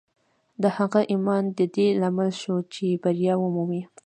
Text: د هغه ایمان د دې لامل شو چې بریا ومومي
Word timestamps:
د 0.61 0.63
هغه 0.77 1.01
ایمان 1.11 1.43
د 1.57 1.59
دې 1.75 1.87
لامل 2.01 2.29
شو 2.41 2.55
چې 2.73 2.85
بریا 3.03 3.33
ومومي 3.39 3.81